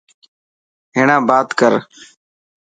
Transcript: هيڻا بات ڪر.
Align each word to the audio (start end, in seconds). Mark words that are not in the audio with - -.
هيڻا 0.95 1.17
بات 1.29 1.47
ڪر. 1.59 1.73